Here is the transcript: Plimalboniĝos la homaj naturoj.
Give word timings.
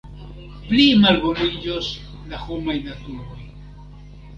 Plimalboniĝos 0.69 1.93
la 2.33 2.43
homaj 2.49 2.81
naturoj. 2.91 3.43